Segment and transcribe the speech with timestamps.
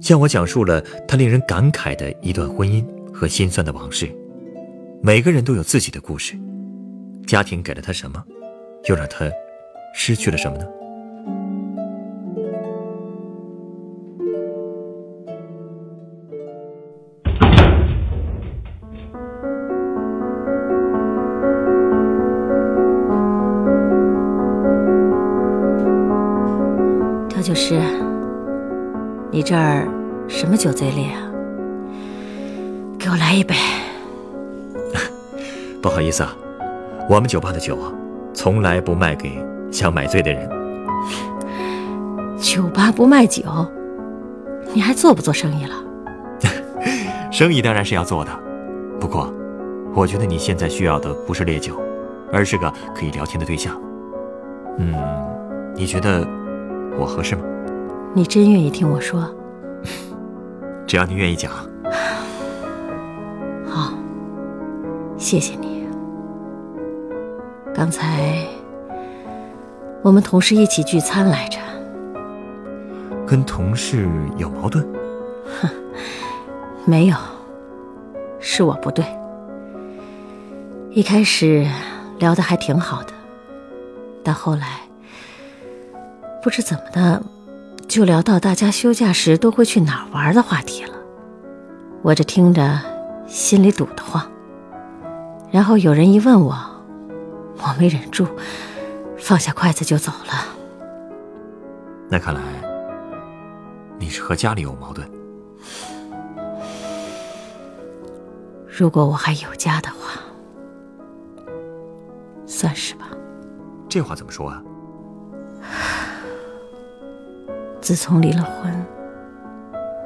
[0.00, 4.08] 向我讲述了他令人感慨的一段婚姻和心酸的往事。
[5.02, 6.34] 每个人都有自己的故事，
[7.26, 8.24] 家庭给了他什么，
[8.88, 9.30] 又让他
[9.94, 10.66] 失去了什么呢？
[27.28, 27.80] 调酒师，
[29.30, 29.86] 你这儿
[30.26, 31.20] 什么酒最烈啊？
[32.98, 33.54] 给我来一杯。
[35.82, 36.34] 不好意思啊，
[37.08, 37.92] 我们酒吧的酒啊，
[38.32, 39.38] 从来不卖给
[39.70, 40.48] 想买醉的人。
[42.40, 43.42] 酒吧不卖酒，
[44.72, 45.74] 你还做不做生意了？
[47.30, 48.30] 生意当然是要做的，
[48.98, 49.32] 不过，
[49.94, 51.78] 我觉得你现在需要的不是烈酒，
[52.32, 53.78] 而是个可以聊天的对象。
[54.78, 54.94] 嗯，
[55.74, 56.26] 你觉得
[56.98, 57.42] 我合适吗？
[58.14, 59.32] 你真愿意听我说？
[60.86, 61.52] 只要你愿意讲。
[63.66, 63.92] 好，
[65.16, 65.86] 谢谢你。
[67.74, 68.44] 刚才
[70.02, 71.58] 我们同事一起聚餐来着，
[73.26, 74.84] 跟同事有矛盾？
[75.60, 75.68] 哼
[76.84, 77.16] 没有，
[78.40, 79.04] 是我不对。
[80.90, 81.64] 一开始
[82.18, 83.12] 聊得还挺好的，
[84.24, 84.80] 但后来
[86.42, 87.22] 不知怎么的，
[87.88, 90.94] 就聊到大家休假时都会去哪儿玩的话题了。
[92.02, 92.78] 我这听着
[93.26, 94.30] 心里堵得慌。
[95.50, 96.54] 然后有人一问我，
[97.56, 98.26] 我没忍住，
[99.16, 100.34] 放下筷子就走了。
[102.10, 102.40] 那看来
[103.98, 105.10] 你是和家里有矛盾。
[108.66, 110.20] 如果我还有家的话，
[112.46, 113.08] 算是吧。
[113.88, 114.62] 这话怎么说啊？
[117.88, 118.70] 自从离了婚，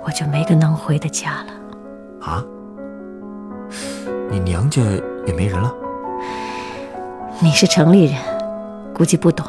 [0.04, 1.52] 我就没个能回的家了。
[2.20, 2.44] 啊？
[4.30, 4.80] 你娘家
[5.26, 5.74] 也没人了？
[7.40, 8.14] 你是城里人，
[8.94, 9.44] 估计不懂。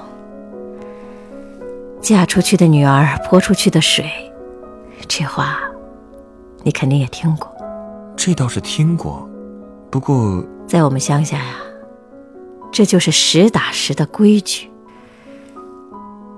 [2.02, 4.10] 嫁出去的女儿泼出去的水，
[5.08, 5.60] 这话
[6.64, 7.56] 你肯定也听过。
[8.16, 9.30] 这倒是听过，
[9.92, 11.58] 不过在我们乡下呀，
[12.72, 14.72] 这就是实打实的规矩。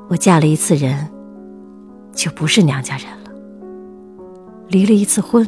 [0.10, 1.10] 我嫁了一次人，
[2.16, 3.30] 就不是娘家人了；
[4.70, 5.48] 离了一次婚，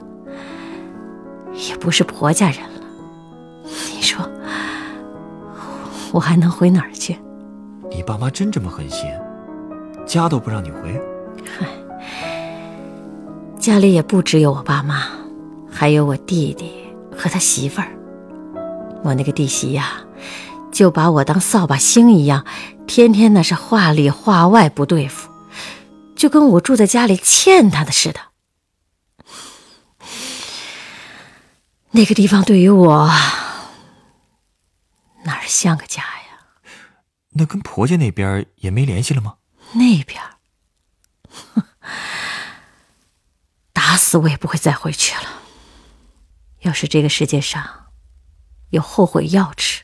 [1.68, 2.82] 也不是婆家人了。
[3.64, 4.30] 你说，
[6.12, 7.18] 我还能回哪儿去？
[7.90, 9.10] 你爸妈真这么狠心，
[10.06, 11.02] 家都不让你回？
[13.58, 15.04] 家里也不只有我爸妈，
[15.72, 16.72] 还有我弟弟
[17.18, 17.88] 和他媳妇儿。
[19.04, 19.94] 我那个弟媳呀，
[20.72, 22.46] 就把我当扫把星一样，
[22.86, 25.27] 天天那是话里话外不对付，
[26.18, 28.20] 就跟我住在家里欠他的似的。
[31.92, 33.08] 那个地方对于我，
[35.24, 36.72] 哪儿像个家呀？
[37.30, 39.38] 那跟婆家那边也没联系了吗？
[39.74, 40.22] 那边，
[41.54, 41.64] 哼，
[43.72, 45.42] 打死我也不会再回去了。
[46.62, 47.88] 要是这个世界上
[48.72, 49.84] 有后悔药吃，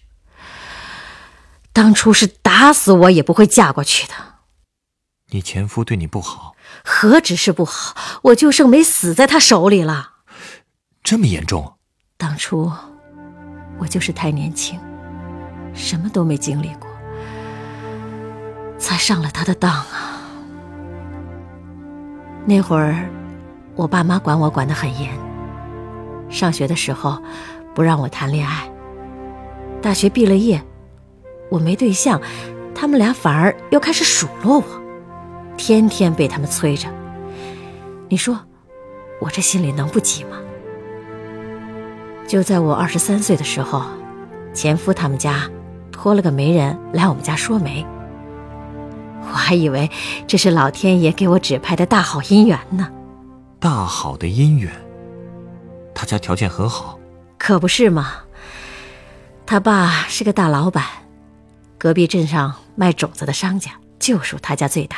[1.71, 4.32] 当初是打死我也不会嫁过去的。
[5.33, 6.55] 你前夫对你不好，
[6.85, 10.11] 何止是不好，我就剩没死在他手里了。
[11.03, 11.73] 这么严重？
[12.17, 12.71] 当初
[13.79, 14.79] 我就是太年轻，
[15.73, 16.87] 什么都没经历过，
[18.77, 20.21] 才上了他的当啊。
[22.45, 23.09] 那会儿，
[23.73, 25.09] 我爸妈管我管得很严。
[26.29, 27.19] 上学的时候，
[27.73, 28.69] 不让我谈恋爱；
[29.81, 30.63] 大学毕了业，
[31.49, 32.21] 我没对象，
[32.75, 34.82] 他们俩反而又开始数落我，
[35.57, 36.87] 天天被他们催着。
[38.09, 38.39] 你说，
[39.19, 40.37] 我这心里能不急吗？
[42.27, 43.83] 就在我二十三岁的时候，
[44.53, 45.49] 前夫他们家
[45.91, 47.85] 托了个媒人来我们家说媒，
[49.21, 49.89] 我还以为
[50.27, 52.89] 这是老天爷给我指派的大好姻缘呢。
[53.59, 54.71] 大好的姻缘，
[55.93, 56.99] 他家条件很好，
[57.37, 58.13] 可不是嘛。
[59.45, 60.85] 他爸是个大老板，
[61.77, 64.97] 隔壁镇上卖种子的商家就属他家最大。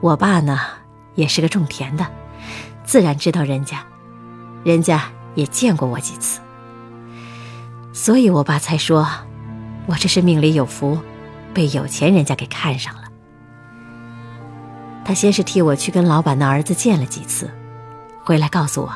[0.00, 0.58] 我爸呢，
[1.14, 2.06] 也是个种田的，
[2.84, 3.84] 自然知道人家。
[4.64, 5.04] 人家
[5.34, 6.40] 也见过我几次，
[7.92, 9.08] 所以我爸才说，
[9.86, 10.98] 我这是命里有福，
[11.54, 13.04] 被有钱人家给看上了。
[15.04, 17.50] 他先是替我去跟老板的儿子见了几次，
[18.22, 18.92] 回来告诉我，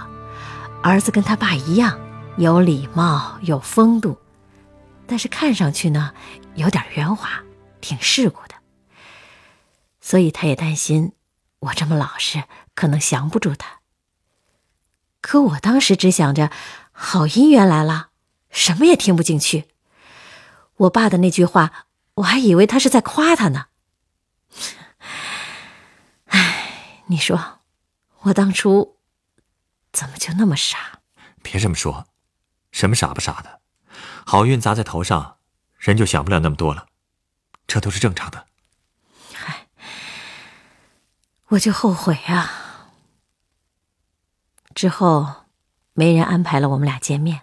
[0.83, 1.99] 儿子跟他爸一样，
[2.37, 4.19] 有礼貌，有风度，
[5.07, 6.13] 但是看上去呢，
[6.57, 7.29] 有点圆滑，
[7.81, 8.54] 挺世故的。
[10.05, 11.13] 所以他也担心
[11.61, 13.81] 我这么老实，可能降不住他。
[15.23, 16.51] 可我当时只想着，
[16.93, 18.11] 好姻缘来了，
[18.51, 19.67] 什么也听不进去。
[20.77, 21.87] 我爸的那句话，
[22.17, 23.69] 我还以为他是在夸他呢。
[26.27, 27.61] 唉，你说，
[28.25, 28.99] 我当初
[29.91, 31.01] 怎么就那么傻？
[31.43, 32.07] 别这么说，
[32.73, 33.63] 什么傻不傻的，
[34.27, 35.39] 好运砸在头上，
[35.79, 36.89] 人就想不了那么多了，
[37.67, 38.47] 这都是正常的。
[39.47, 39.67] 唉，
[41.55, 42.51] 我就后悔啊。
[44.75, 45.27] 之后，
[45.93, 47.43] 媒人安排了我们俩见面。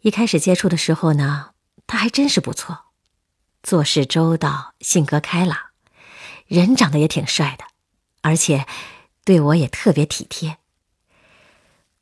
[0.00, 1.50] 一开始接触的时候呢，
[1.86, 2.78] 他还真是不错，
[3.62, 5.58] 做事周到，性格开朗，
[6.46, 7.64] 人长得也挺帅的，
[8.22, 8.64] 而且
[9.24, 10.58] 对我也特别体贴。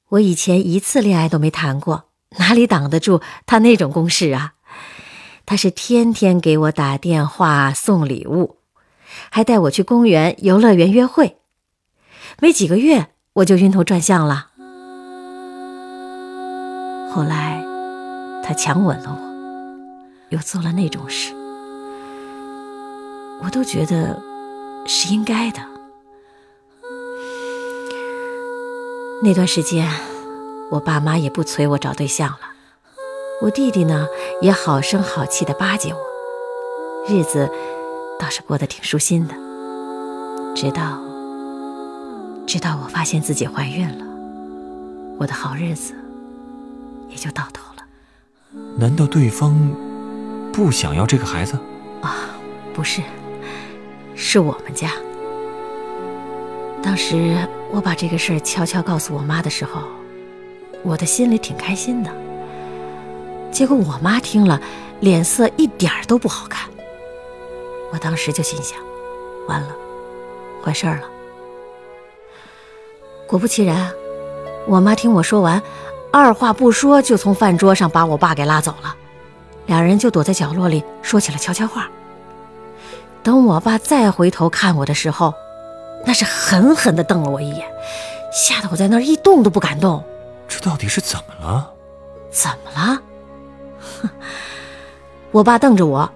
[0.08, 4.55] 我以前一次恋爱都没谈过，哪里挡得住他那种攻势啊？
[5.46, 8.58] 他是天天给我打电话送礼物，
[9.31, 11.39] 还带我去公园、游乐园约会，
[12.41, 13.09] 没几个月。
[13.37, 14.47] 我就晕头转向了。
[17.13, 17.63] 后来，
[18.43, 19.21] 他强吻了我，
[20.31, 21.35] 又做了那种事，
[23.43, 24.19] 我都觉得
[24.87, 25.61] 是应该的。
[29.23, 29.87] 那段时间，
[30.71, 32.39] 我爸妈也不催我找对象了，
[33.43, 34.07] 我弟弟呢
[34.41, 35.99] 也好声好气的巴结我，
[37.07, 37.51] 日子
[38.19, 39.35] 倒是过得挺舒心的，
[40.55, 41.01] 直到。
[42.47, 44.05] 直到我发现自己怀孕了，
[45.19, 45.93] 我的好日子
[47.09, 47.83] 也就到头了。
[48.79, 49.53] 难道对方
[50.53, 51.59] 不想要这个孩子？
[52.03, 52.15] 啊，
[52.73, 53.03] 不是，
[54.15, 54.93] 是我们家。
[56.81, 57.37] 当时
[57.73, 59.83] 我把这个事儿悄悄告诉我妈的时候，
[60.85, 62.11] 我的心里挺开心的。
[63.51, 64.61] 结果我妈听了，
[65.01, 66.71] 脸色一点都不好看。
[67.97, 68.79] 我当时就心想，
[69.49, 69.69] 完了，
[70.63, 71.09] 坏事儿了。
[73.27, 73.91] 果不其然，
[74.67, 75.63] 我妈听我说完，
[76.13, 78.95] 二话不说就从饭桌上把我爸给拉走了，
[79.65, 81.89] 两人就躲在角落里说起了悄悄话。
[83.23, 85.33] 等我爸再回头看我的时候，
[86.05, 87.67] 那是狠狠地瞪了我一眼，
[88.31, 90.05] 吓得我在那儿一动都不敢动。
[90.47, 91.73] 这到底是怎么了？
[92.31, 93.03] 怎么了？
[94.03, 94.11] 哼！
[95.31, 96.13] 我爸瞪着我，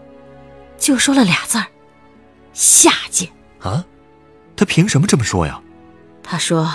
[0.81, 1.67] 就说了俩字儿：
[2.53, 3.31] 下贱。
[3.61, 3.85] 啊？
[4.57, 5.63] 他凭什么这么说呀？
[6.23, 6.69] 他说。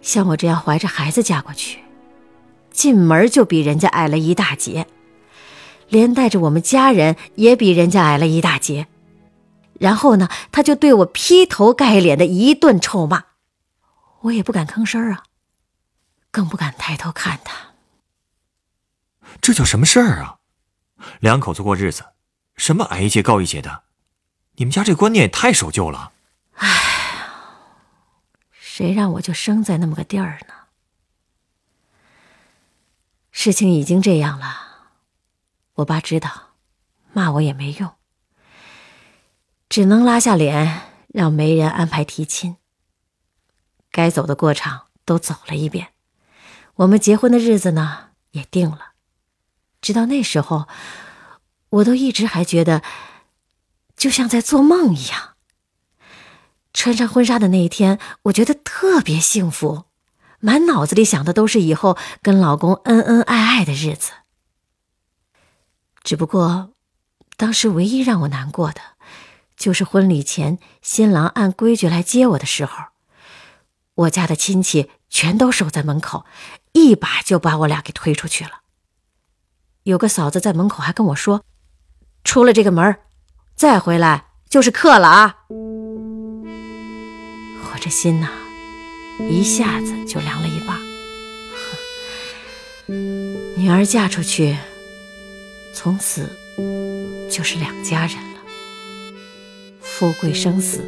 [0.00, 1.78] 像我这样怀着孩子嫁过去，
[2.72, 4.88] 进门就比人家矮了一大截，
[5.88, 8.88] 连带着我们家人也比人家矮了一大截。
[9.78, 13.22] 然后呢，他就对我劈头盖脸的一顿臭骂，
[14.22, 15.22] 我也不敢吭声啊，
[16.32, 17.54] 更不敢抬头看他。
[19.40, 20.38] 这叫什么事儿啊？
[21.20, 22.04] 两口子过日子，
[22.62, 23.82] 什么矮一截高一截的？
[24.52, 26.12] 你们家这观念也太守旧了。
[26.54, 26.78] 哎呀。
[28.52, 30.54] 谁让我就生在那么个地儿呢？
[33.32, 34.90] 事情已经这样了，
[35.74, 36.50] 我爸知道，
[37.12, 37.96] 骂我也没用，
[39.68, 42.58] 只能拉下脸让媒人安排提亲。
[43.90, 45.88] 该走的过场都走了一遍，
[46.76, 48.92] 我们结婚的日子呢也定了。
[49.80, 50.68] 直到那时候，
[51.72, 52.82] 我都一直还觉得，
[53.96, 55.30] 就像在做梦一样。
[56.74, 59.84] 穿上婚纱的那一天，我觉得特别幸福，
[60.40, 64.12] 满脑子里想的都是以后跟老公恩恩爱爱的日子。
[66.02, 66.72] 只不过，
[67.36, 68.80] 当时唯一让我难过的，
[69.56, 72.84] 就是婚礼前新郎按规矩来接我的时候，
[73.94, 76.26] 我家的亲戚全都守在门口，
[76.72, 78.60] 一把就把我俩给推出去了。
[79.84, 81.44] 有个嫂子在门口还跟我说
[82.24, 82.96] ：“出了这个门，
[83.54, 85.36] 再回来就是客了啊。”
[87.64, 88.28] 我这心呐，
[89.30, 90.78] 一下子就凉了一半。
[93.56, 94.56] 女儿嫁出去，
[95.74, 96.28] 从此
[97.30, 98.40] 就是两家人了。
[99.80, 100.84] 富贵生死，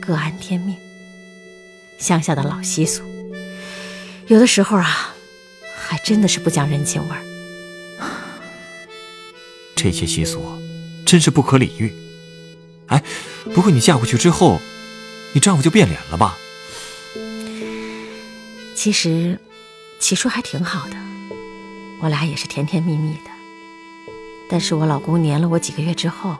[0.00, 0.76] 各安天命。
[1.98, 3.02] 乡下的老习俗，
[4.26, 5.14] 有的时候啊，
[5.76, 7.33] 还真的是不讲人情味儿。
[9.84, 10.42] 这些习俗
[11.04, 11.92] 真是不可理喻。
[12.86, 13.02] 哎，
[13.54, 14.58] 不过你嫁过去之后。
[15.36, 16.38] 你丈夫就变脸了吧？
[18.76, 19.40] 其实，
[19.98, 20.94] 起初还挺好的，
[22.00, 23.30] 我俩也是甜甜蜜蜜的。
[24.48, 26.36] 但是我老公黏了我几个月之后，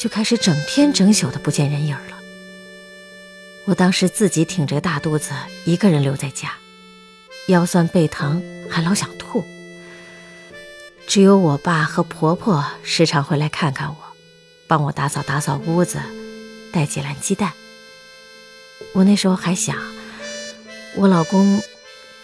[0.00, 2.18] 就开始整天整宿的不见人影了。
[3.66, 5.32] 我当时自己挺着大肚子，
[5.66, 6.54] 一个人留在家，
[7.48, 9.44] 腰酸背疼，还老想吐。
[11.06, 13.96] 只有我爸和婆婆时常回来看看我，
[14.66, 16.00] 帮我打扫打扫屋子，
[16.72, 17.52] 带几篮鸡蛋。
[18.94, 19.76] 我那时候还想，
[20.96, 21.60] 我老公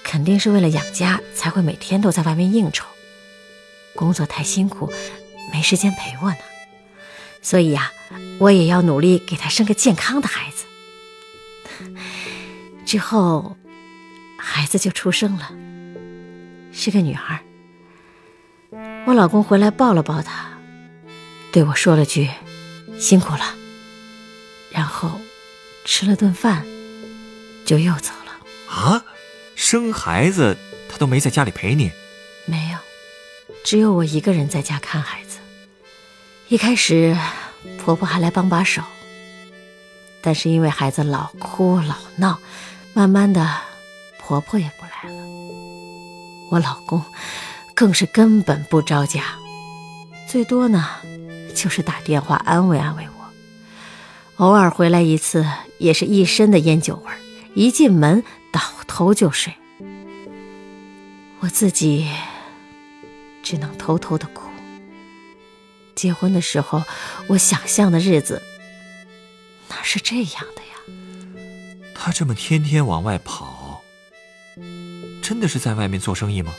[0.02, 2.86] 肯定是为了养家才会每天都在外面应酬，
[3.94, 4.90] 工作太辛苦，
[5.52, 6.38] 没时间陪我呢。
[7.42, 7.92] 所以呀，
[8.38, 10.64] 我也要努力给他生个健康的孩子。
[12.86, 13.56] 之后，
[14.38, 15.52] 孩子就出生了，
[16.72, 17.42] 是个女孩。
[19.08, 20.50] 我老公回来抱了抱他，
[21.50, 22.28] 对我说了句
[23.00, 23.54] “辛苦了”，
[24.70, 25.10] 然后
[25.86, 26.66] 吃了顿饭，
[27.64, 28.32] 就又走了。
[28.70, 29.02] 啊，
[29.56, 30.58] 生孩子
[30.90, 31.90] 他都没在家里陪你？
[32.44, 32.78] 没有，
[33.64, 35.38] 只有我一个人在家看孩子。
[36.48, 37.16] 一开始，
[37.82, 38.82] 婆婆还来帮把手，
[40.20, 42.38] 但是因为孩子老哭老闹。
[42.92, 43.48] 慢慢的，
[44.20, 45.22] 婆婆也不来了。
[46.50, 47.02] 我老公
[47.78, 49.22] 更是根本不着家，
[50.26, 50.84] 最多呢
[51.54, 54.44] 就是打电话安慰安慰我。
[54.44, 55.46] 偶尔回来一次，
[55.78, 57.16] 也是一身的烟酒味儿，
[57.54, 59.54] 一进门倒头就睡。
[61.38, 62.10] 我自己
[63.44, 64.50] 只能偷偷的哭。
[65.94, 66.82] 结婚的时候，
[67.28, 68.42] 我想象的日子
[69.68, 71.84] 哪是这样的呀？
[71.94, 73.84] 他这么天天往外跑，
[75.22, 76.52] 真的是在外面做生意吗？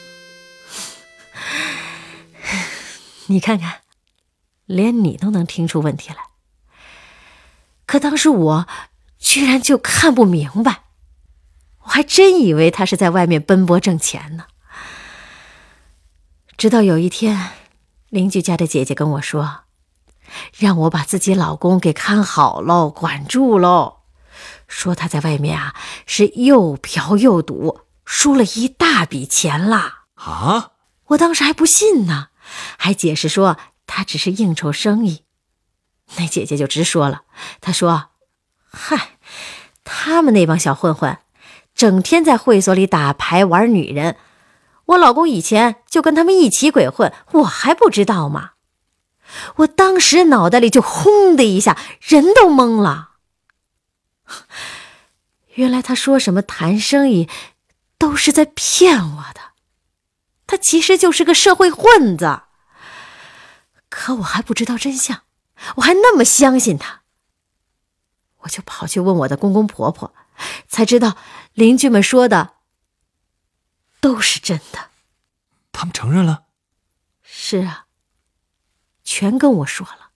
[3.31, 3.81] 你看看，
[4.65, 6.17] 连你都能听出问题来。
[7.85, 8.67] 可当时我
[9.19, 10.83] 居然就看不明白，
[11.83, 14.45] 我还真以为他是在外面奔波挣钱呢。
[16.57, 17.51] 直到有一天，
[18.09, 19.61] 邻居家的姐姐跟我说，
[20.57, 23.99] 让我把自己老公给看好喽，管住喽。
[24.67, 25.75] 说他在外面啊
[26.07, 30.05] 是又嫖又赌，输了一大笔钱啦！
[30.15, 30.71] 啊！
[31.07, 32.27] 我当时还不信呢，
[32.77, 35.23] 还解释说他只是应酬生意。
[36.17, 37.21] 那姐姐就直说了，
[37.61, 38.09] 她说
[38.71, 39.17] ：“嗨，
[39.83, 41.17] 他们那帮小混混，
[41.75, 44.17] 整天在会所里打牌玩女人，
[44.85, 48.51] 我老公以前就跟他们一起鬼混，我还不知道吗？”
[49.57, 53.09] 我当时脑袋里就轰的一下，人都懵了。
[55.53, 57.29] 原来他说什么谈生意，
[57.99, 59.48] 都是在骗我的。
[60.49, 62.41] 他其实就是个社会混子。
[63.87, 65.21] 可我还不知道真相，
[65.75, 67.01] 我还那么相信他。
[68.39, 70.11] 我就跑去问我的公公婆婆，
[70.67, 71.15] 才知道
[71.53, 72.53] 邻居们说的
[74.01, 74.89] 都是真的。
[75.71, 76.45] 他们承认了？
[77.21, 77.85] 是啊，
[79.03, 80.09] 全跟我说了。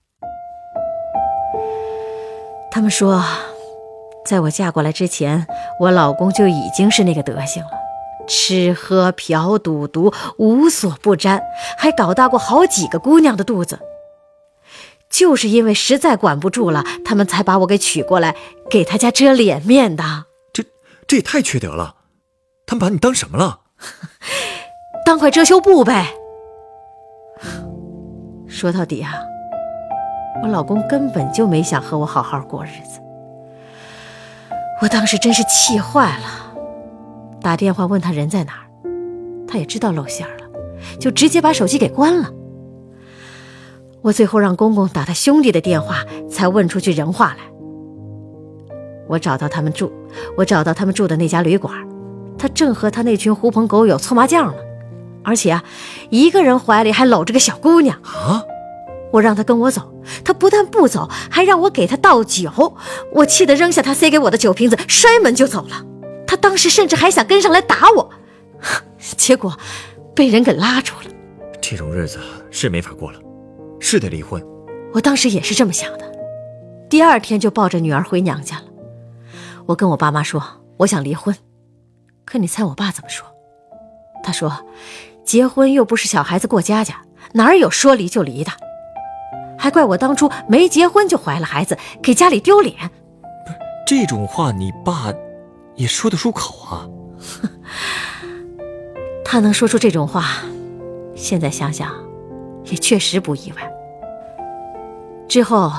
[2.72, 3.24] 他们说。
[4.26, 5.46] 在我嫁过来之前，
[5.78, 7.72] 我老公就已经是那个德行了，
[8.26, 11.42] 吃喝嫖赌毒无所不沾，
[11.78, 13.78] 还搞大过好几个姑娘的肚子。
[15.10, 18.34] 就是因为实在管不住了，他们才把我给娶过来，
[18.68, 20.02] 给他家遮脸面的。
[20.52, 20.64] 这
[21.06, 21.94] 这也太缺德了！
[22.66, 23.60] 他们把你当什么了？
[25.06, 26.14] 当块遮羞布呗。
[28.48, 29.14] 说到底啊，
[30.42, 33.00] 我老公根本就没想和我好好过日子。
[34.80, 36.43] 我当时真是气坏了，
[37.44, 38.64] 打电话问他人在哪儿，
[39.46, 40.44] 他也知道露馅了，
[40.98, 42.32] 就直接把手机给关了。
[44.00, 47.44] 我最后让公公打他兄弟的电话，才问出句人话来。
[49.10, 49.92] 我找到他们住，
[50.38, 51.74] 我找到他们住的那家旅馆，
[52.38, 54.54] 他正和他那群狐朋狗友搓麻将呢，
[55.22, 55.62] 而且啊，
[56.08, 58.42] 一个人怀里还搂着个小姑娘啊。
[59.12, 59.82] 我让他跟我走，
[60.24, 62.50] 他不但不走，还让我给他倒酒。
[63.12, 65.84] 我气得扔下他塞给我的酒瓶子，摔门就走了。
[66.26, 68.10] 他当时甚至还想跟上来打我，
[68.98, 69.56] 结果
[70.14, 71.10] 被人给拉住了。
[71.60, 72.18] 这种日子
[72.50, 73.18] 是没法过了，
[73.80, 74.42] 是得离婚。
[74.92, 76.12] 我当时也是这么想的，
[76.88, 78.64] 第二天就抱着女儿回娘家了。
[79.66, 80.42] 我跟我爸妈说
[80.78, 81.34] 我想离婚，
[82.24, 83.26] 可你猜我爸怎么说？
[84.22, 84.66] 他说
[85.22, 87.02] ：“结婚又不是小孩子过家家，
[87.32, 88.50] 哪有说离就离的？”
[89.58, 92.74] 还怪我当初没结婚就怀了孩子，给家里丢脸。
[93.44, 95.12] 不是这种话，你爸
[95.76, 96.88] 也说得出口啊？
[99.24, 100.24] 他能说出这种话，
[101.14, 101.92] 现在想想，
[102.64, 103.72] 也确实不意外。
[105.28, 105.72] 之后，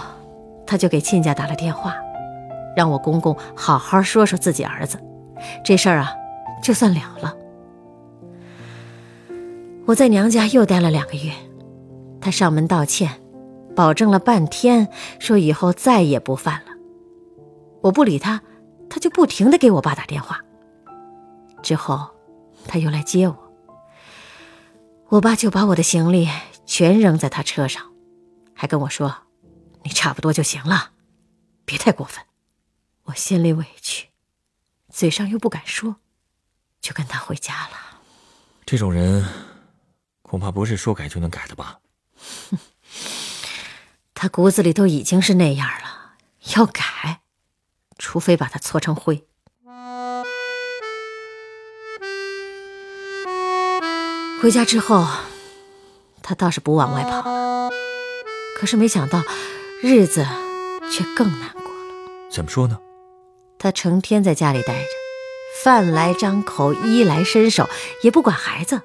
[0.66, 1.96] 他就给亲家打了电话，
[2.76, 5.00] 让我公公好好说说自己儿子。
[5.64, 6.12] 这事儿啊，
[6.62, 7.34] 就算了了。
[9.86, 11.32] 我在娘家又待了两个月，
[12.20, 13.12] 他上门道歉，
[13.76, 14.88] 保证了半天，
[15.20, 16.72] 说以后再也不犯了。
[17.82, 18.42] 我不理他，
[18.90, 20.42] 他就不停的给我爸打电话。
[21.62, 22.16] 之后，
[22.68, 23.54] 他又来接我，
[25.10, 26.30] 我爸就把我的行李
[26.66, 27.92] 全扔在他车上，
[28.54, 29.24] 还跟我说
[29.84, 30.92] ：“你差不多就行了，
[31.66, 32.24] 别太过分。”
[33.06, 34.10] 我心里委屈，
[34.92, 35.98] 嘴上又不敢说，
[36.82, 38.02] 就跟他回家了。
[38.66, 39.24] 这种人，
[40.24, 41.80] 恐怕不是说改就能改的吧？
[44.16, 46.14] 他骨子里都已经是那样了，
[46.56, 47.22] 要改，
[47.98, 49.26] 除非把它搓成灰。
[54.42, 55.08] 回家之后，
[56.22, 57.72] 他倒是不往外跑了，
[58.60, 59.24] 可是没想到，
[59.82, 60.28] 日子
[60.92, 62.10] 却更难过了。
[62.30, 62.78] 怎么说呢？
[63.58, 64.90] 他成天在家里待着，
[65.64, 67.68] 饭来张口，衣来伸手，
[68.04, 68.82] 也不管孩子，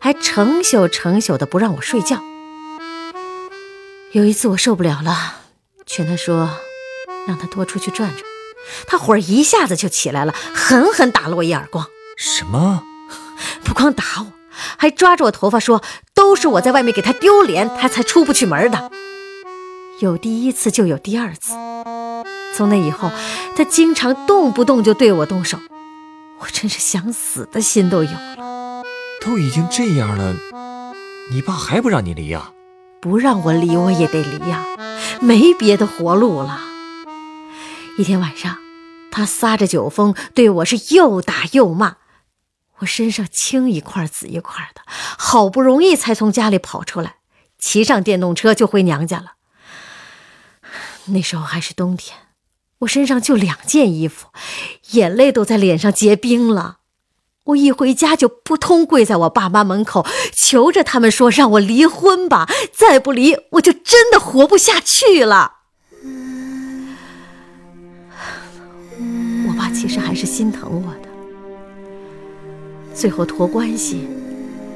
[0.00, 2.20] 还成宿成宿的不让我睡觉。
[4.12, 5.42] 有一次我受不了了，
[5.86, 6.58] 劝他说，
[7.28, 8.33] 让他多出去转转。
[8.86, 11.86] 他火一下子就起来了，狠狠打了我一耳光。
[12.16, 12.82] 什么？
[13.64, 14.26] 不光打我，
[14.76, 15.82] 还抓着我头发说，
[16.14, 18.90] 都是我在外面给他丢脸，他才出不去门的。
[20.00, 21.54] 有第一次就有第二次。
[22.54, 23.10] 从那以后，
[23.56, 25.58] 他经常动不动就对我动手，
[26.40, 28.82] 我真是想死的心都有了。
[29.20, 30.34] 都已经这样了，
[31.32, 32.50] 你爸还不让你离呀？
[33.00, 34.64] 不让我离，我也得离呀，
[35.20, 36.60] 没别的活路了。
[37.96, 38.58] 一天晚上，
[39.12, 41.96] 他撒着酒疯对我是又打又骂，
[42.78, 47.16] 我身上青一块紫一块的，好不容易才从家里跑出来，
[47.56, 49.34] 骑上电动车就回娘家了。
[51.06, 52.18] 那时候还是冬天。
[52.78, 54.26] 我身上就两件衣服，
[54.90, 56.78] 眼泪都在脸上结冰了。
[57.44, 65.53] 我一回家就扑通跪在我爸妈门口，求着他们说让我离婚吧，再不离我就真的活不下去了。
[69.74, 71.08] 其实还是心疼我的，
[72.94, 74.08] 最后托关系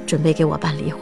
[0.06, 1.00] 准备给我办离婚，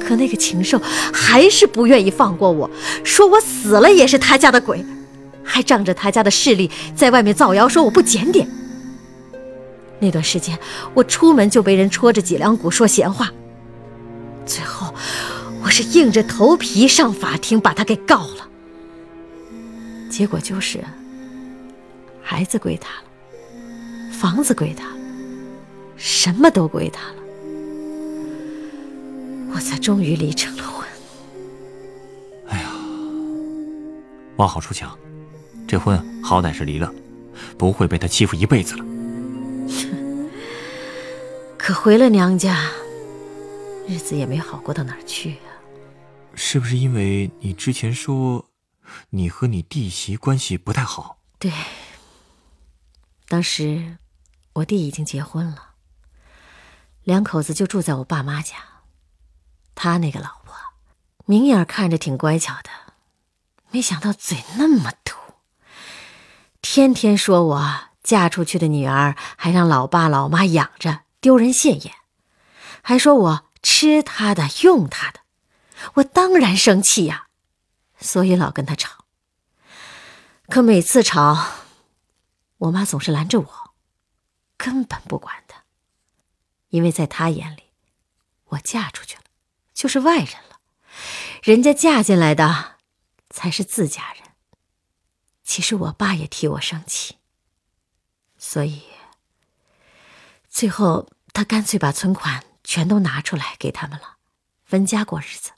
[0.00, 0.80] 可那个禽兽
[1.12, 2.68] 还是不愿意放过我，
[3.04, 4.84] 说我死了也是他家的鬼。
[5.48, 8.48] 还仗着他家的势力在外面造谣，说我不检点。
[10.00, 10.58] 那段时间，
[10.92, 13.30] 我出门就被人戳着脊梁骨说闲话。
[14.44, 14.92] 最后，
[15.62, 18.48] 我是硬着头皮上法庭把他给告了。
[20.10, 20.80] 结果就是，
[22.28, 23.04] 孩子归他了，
[24.12, 24.96] 房子归他了，
[25.96, 27.22] 什么都归他了，
[29.54, 30.84] 我才终于离成了婚。
[32.48, 32.68] 哎呀，
[34.38, 34.98] 往好处想。
[35.68, 36.92] 这婚好歹是离了，
[37.56, 38.84] 不会被他欺负一辈子了。
[41.56, 42.68] 可回了娘家，
[43.86, 45.54] 日子也没好过到哪儿去啊。
[46.34, 48.46] 是不是因为你之前说，
[49.10, 51.18] 你和你弟媳关系不太好？
[51.38, 51.52] 对。
[53.28, 53.98] 当时
[54.54, 55.70] 我弟已经结婚了，
[57.02, 58.54] 两口子就住在我爸妈家。
[59.74, 60.54] 他那个老婆，
[61.26, 62.70] 明眼看着挺乖巧的，
[63.70, 65.14] 没想到嘴那么毒。
[66.62, 71.94] 天天说我嫁出去的女儿还让老爸老妈养着，丢人现眼，
[72.80, 75.20] 还说我吃他的用他的，
[75.94, 77.26] 我当然生气呀，
[77.98, 79.04] 所以老跟他吵。
[80.48, 81.65] 可每次吵，
[82.58, 83.74] 我妈总是拦着我，
[84.56, 85.64] 根本不管他，
[86.68, 87.64] 因为在他眼里，
[88.46, 89.22] 我嫁出去了
[89.74, 90.60] 就是外人了，
[91.42, 92.76] 人家嫁进来的
[93.28, 94.22] 才是自家人。
[95.44, 97.18] 其实我爸也替我生气，
[98.38, 98.82] 所以
[100.48, 104.16] 最后他干脆把存款全都拿出来给他们了，
[104.64, 105.52] 分家过日子。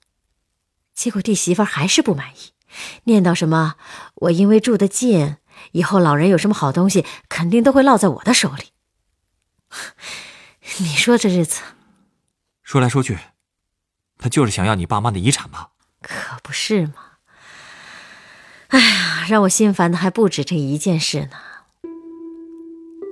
[0.95, 2.53] 结果弟媳妇还是不满意，
[3.05, 3.77] 念叨什么
[4.17, 5.37] 我因为住得近，
[5.73, 8.73] 以后老人有什么好东西，肯定都会落在我的手里。
[10.79, 11.61] 你说这日子，
[12.63, 13.19] 说来说去，
[14.19, 15.71] 他就是想要你爸妈的遗产吧？
[16.01, 16.95] 可不是嘛。
[18.69, 21.39] 哎呀，让我心烦的还不止这一件事呢。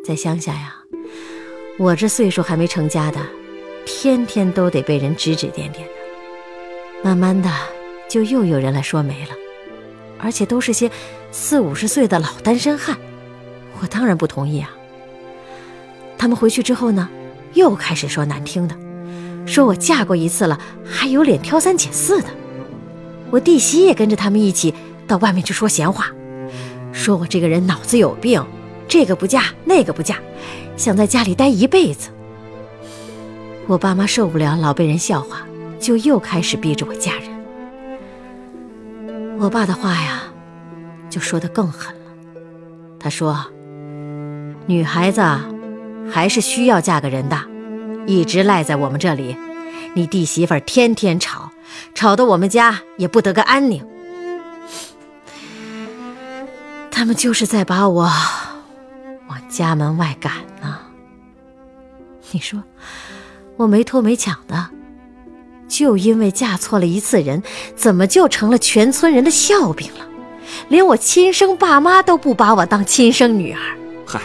[0.05, 0.75] 在乡下呀，
[1.79, 3.27] 我这岁数还没成家的，
[3.85, 5.95] 天天都得被人指指点点的。
[7.03, 7.51] 慢慢的，
[8.09, 9.35] 就又有人来说媒了，
[10.19, 10.91] 而且都是些
[11.31, 12.97] 四五十岁的老单身汉。
[13.81, 14.71] 我当然不同意啊。
[16.19, 17.09] 他们回去之后呢，
[17.55, 18.77] 又开始说难听的，
[19.47, 22.29] 说我嫁过一次了，还有脸挑三拣四的。
[23.31, 24.75] 我弟媳也跟着他们一起。
[25.09, 26.11] 到外面去说闲话，
[26.93, 28.45] 说我这个人脑子有病，
[28.89, 30.17] 这个不嫁那个不嫁，
[30.77, 32.09] 想在家里待一辈子。
[33.69, 35.47] 我爸妈受不了老被人笑话，
[35.79, 37.31] 就又开始逼着我嫁人。
[39.39, 40.25] 我爸的话呀，
[41.09, 42.13] 就说的更狠了。
[42.99, 43.47] 他说
[44.67, 45.23] ：“女孩子
[46.11, 47.39] 还是需要嫁个人的，
[48.07, 49.37] 一直赖在我们这里，
[49.95, 51.51] 你弟媳妇天天吵，
[51.95, 53.85] 吵得我们家也不得个安宁。
[56.91, 58.11] 他们就是在把我
[59.29, 60.79] 往家门外赶呢。
[62.33, 62.63] 你说？”
[63.59, 64.69] 我没偷没抢的，
[65.67, 67.43] 就因为嫁错了一次人，
[67.75, 70.07] 怎么就成了全村人的笑柄了？
[70.69, 73.59] 连我亲生爸妈都不把我当亲生女儿。
[74.07, 74.21] 嗨，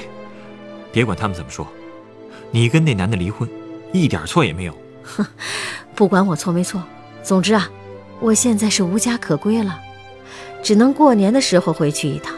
[0.91, 1.67] 别管他们怎么说，
[2.51, 3.49] 你跟那男的离婚，
[3.91, 4.73] 一点错也没有。
[5.03, 5.25] 哼，
[5.95, 6.81] 不管我错没错，
[7.23, 7.69] 总之啊，
[8.19, 9.79] 我现在是无家可归了，
[10.61, 12.35] 只能过年的时候回去一趟，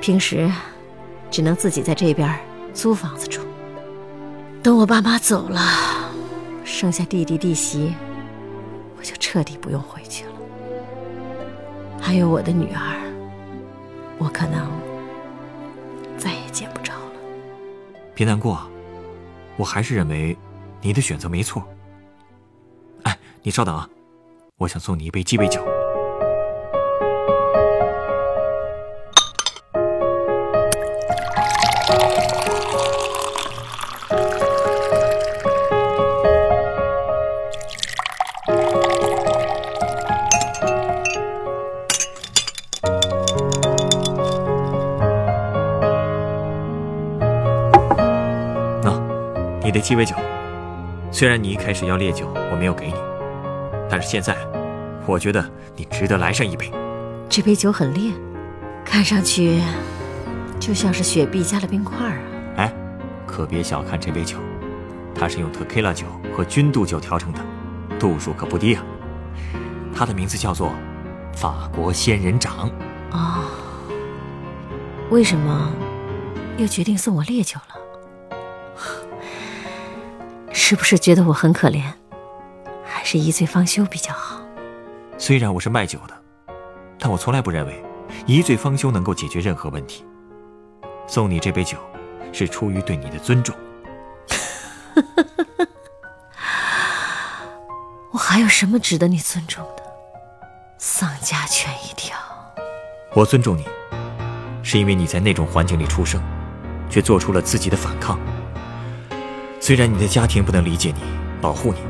[0.00, 0.50] 平时
[1.30, 2.38] 只能自己在这边
[2.72, 3.40] 租房子住。
[4.62, 5.60] 等我爸妈走了，
[6.64, 7.94] 剩下弟弟弟媳，
[8.98, 10.32] 我就彻底不用回去了。
[12.00, 13.12] 还有我的女儿，
[14.18, 14.70] 我可能
[16.16, 17.12] 再也见不着了。
[18.14, 18.68] 别难过，
[19.56, 20.36] 我还是认为
[20.80, 21.62] 你的选择没错。
[23.02, 23.88] 哎，你稍等啊，
[24.56, 25.62] 我想送你一杯鸡尾酒。
[49.88, 50.14] 鸡尾酒，
[51.10, 52.94] 虽然你一开始要烈酒，我没有给你，
[53.88, 54.36] 但是现在，
[55.06, 55.42] 我觉得
[55.76, 56.70] 你值得来上一杯。
[57.26, 58.12] 这杯酒很烈，
[58.84, 59.62] 看上去
[60.60, 62.18] 就像是雪碧加了冰块啊！
[62.58, 62.72] 哎，
[63.26, 64.36] 可别小看这杯酒，
[65.14, 66.04] 它是用特 q 拉酒
[66.36, 67.40] 和君度酒调成的，
[67.98, 68.84] 度数可不低啊。
[69.94, 70.74] 它的名字叫做
[71.34, 72.68] 法国仙人掌。
[73.12, 73.42] 哦，
[75.08, 75.72] 为什么
[76.58, 77.87] 又决定送我烈酒了？
[80.68, 81.82] 是不是觉得我很可怜，
[82.84, 84.42] 还是一醉方休比较好？
[85.16, 86.14] 虽然我是卖酒的，
[86.98, 87.82] 但我从来不认为
[88.26, 90.04] 一醉方休能够解决任何问题。
[91.06, 91.78] 送你这杯酒，
[92.34, 93.56] 是出于对你的尊重。
[98.12, 99.82] 我还有什么值得你尊重的？
[100.76, 102.14] 丧家犬一条。
[103.14, 103.64] 我尊重你，
[104.62, 106.22] 是因为你在那种环境里出生，
[106.90, 108.20] 却做出了自己的反抗。
[109.68, 111.02] 虽然你的家庭不能理解你、
[111.42, 111.80] 保护你，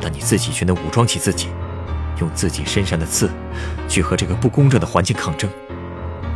[0.00, 1.46] 但你自己却能武装起自己，
[2.18, 3.30] 用自己身上的刺
[3.86, 5.48] 去和这个不公正的环境抗争。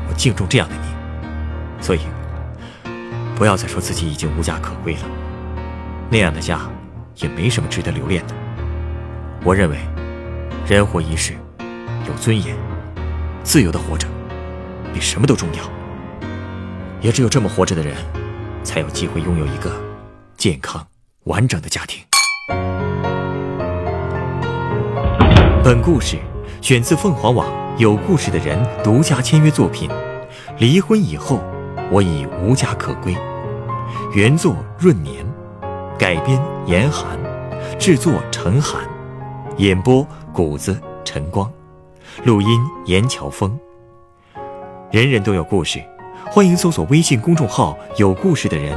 [0.08, 2.02] 我敬重这样的你，所以
[3.34, 5.00] 不要再说自己已经无家可归了。
[6.08, 6.60] 那样的家
[7.16, 8.34] 也没什么值得留恋的。
[9.42, 9.78] 我认为，
[10.64, 11.34] 人活一世，
[12.06, 12.56] 有尊严、
[13.42, 14.06] 自由的活着，
[14.94, 16.28] 比什么都重要。
[17.00, 17.96] 也只有这么活着的人，
[18.62, 19.91] 才有机会拥有一个。
[20.42, 20.84] 健康
[21.26, 22.04] 完整的家庭。
[25.62, 26.18] 本故事
[26.60, 27.46] 选自凤凰网
[27.78, 29.88] “有故事的人”独家签约作品。
[30.58, 31.40] 离婚以后，
[31.92, 33.16] 我已无家可归。
[34.16, 35.24] 原作闰年，
[35.96, 37.16] 改编严寒，
[37.78, 38.82] 制作陈寒，
[39.58, 41.48] 演播谷子晨光，
[42.24, 43.56] 录音严乔峰。
[44.90, 45.80] 人人都有故事，
[46.32, 48.76] 欢迎搜索微信公众号“有故事的人”。